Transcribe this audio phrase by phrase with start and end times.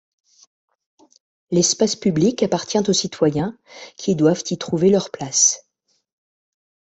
[1.51, 3.55] L’espace public appartient aux citoyens,
[3.97, 5.69] qui doivent y trouver leur place.